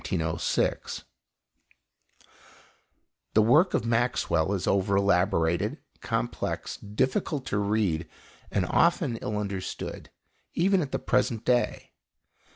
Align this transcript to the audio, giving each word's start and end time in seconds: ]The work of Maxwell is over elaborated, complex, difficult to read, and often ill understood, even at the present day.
]The 0.01 1.11
work 3.35 3.75
of 3.75 3.85
Maxwell 3.85 4.51
is 4.53 4.65
over 4.65 4.95
elaborated, 4.97 5.77
complex, 5.99 6.77
difficult 6.77 7.45
to 7.45 7.59
read, 7.59 8.09
and 8.49 8.65
often 8.65 9.17
ill 9.17 9.37
understood, 9.37 10.09
even 10.55 10.81
at 10.81 10.91
the 10.91 10.97
present 10.97 11.45
day. 11.45 11.91